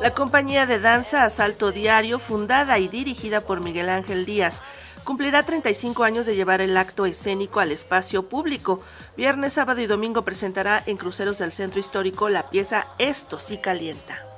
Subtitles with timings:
[0.00, 4.62] La compañía de danza Asalto Diario, fundada y dirigida por Miguel Ángel Díaz,
[5.04, 8.82] cumplirá 35 años de llevar el acto escénico al espacio público.
[9.16, 14.35] Viernes, sábado y domingo presentará en Cruceros del Centro Histórico la pieza Esto sí calienta.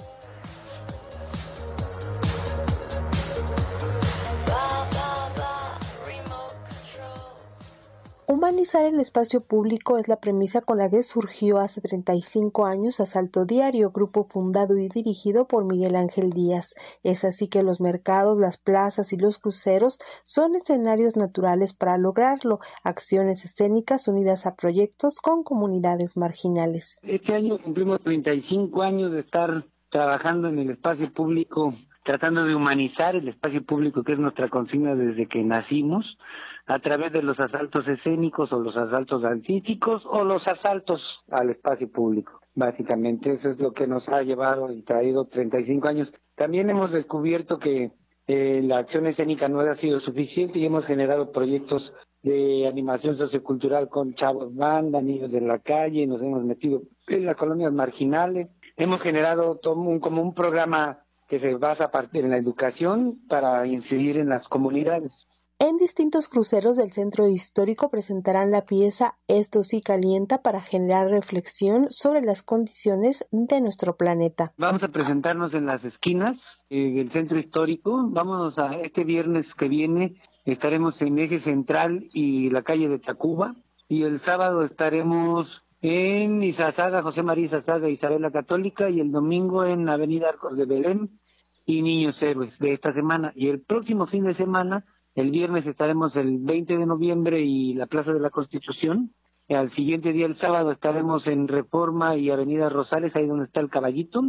[8.31, 13.47] Humanizar el espacio público es la premisa con la que surgió hace 35 años Asalto
[13.47, 16.75] Diario, grupo fundado y dirigido por Miguel Ángel Díaz.
[17.03, 22.61] Es así que los mercados, las plazas y los cruceros son escenarios naturales para lograrlo,
[22.85, 26.99] acciones escénicas unidas a proyectos con comunidades marginales.
[27.05, 33.17] Este año cumplimos 35 años de estar trabajando en el espacio público, tratando de humanizar
[33.17, 36.19] el espacio público, que es nuestra consigna desde que nacimos,
[36.67, 41.91] a través de los asaltos escénicos o los asaltos dancísticos o los asaltos al espacio
[41.91, 42.41] público.
[42.55, 46.13] Básicamente eso es lo que nos ha llevado y traído 35 años.
[46.35, 47.93] También hemos descubierto que
[48.27, 53.89] eh, la acción escénica no ha sido suficiente y hemos generado proyectos de animación sociocultural
[53.89, 58.49] con chavos banda, niños de la calle, nos hemos metido en las colonias marginales
[58.79, 64.17] Hemos generado como un programa que se basa a partir en la educación para incidir
[64.17, 65.27] en las comunidades.
[65.59, 71.89] En distintos cruceros del centro histórico presentarán la pieza Esto sí calienta para generar reflexión
[71.91, 74.53] sobre las condiciones de nuestro planeta.
[74.57, 78.07] Vamos a presentarnos en las esquinas del centro histórico.
[78.09, 83.57] Vamos a este viernes que viene estaremos en Eje Central y la calle de Tacuba
[83.89, 89.89] y el sábado estaremos en Izazaga, José María Izazaga, Isabela Católica, y el domingo en
[89.89, 91.21] Avenida Arcos de Belén
[91.65, 93.33] y Niños Héroes de esta semana.
[93.37, 97.87] Y el próximo fin de semana, el viernes estaremos el 20 de noviembre y la
[97.87, 99.15] Plaza de la Constitución.
[99.49, 103.71] Al siguiente día, el sábado, estaremos en Reforma y Avenida Rosales, ahí donde está el
[103.71, 104.23] caballito.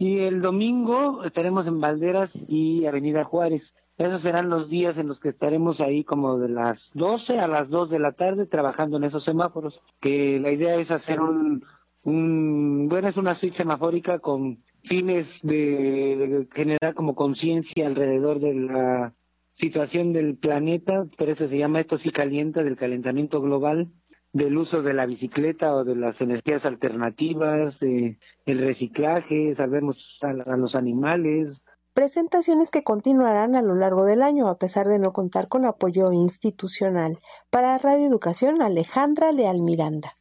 [0.00, 3.74] Y el domingo estaremos en Valderas y Avenida Juárez.
[3.98, 7.68] Esos serán los días en los que estaremos ahí como de las 12 a las
[7.68, 11.66] 2 de la tarde trabajando en esos semáforos, que la idea es hacer un,
[12.88, 19.12] bueno, es una suite semafórica con fines de, generar como conciencia alrededor de la
[19.52, 23.90] situación del planeta, por eso se llama esto sí calienta, del calentamiento global,
[24.32, 30.74] del uso de la bicicleta o de las energías alternativas, el reciclaje, salvemos a los
[30.74, 31.64] animales,
[31.94, 36.12] presentaciones que continuarán a lo largo del año a pesar de no contar con apoyo
[36.12, 37.18] institucional.
[37.50, 40.16] Para Radio Educación, Alejandra Leal Miranda.